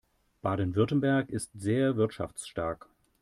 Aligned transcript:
Baden-Württemberg 0.41 1.29
ist 1.29 1.51
sehr 1.53 1.95
wirtschaftsstark. 1.95 2.87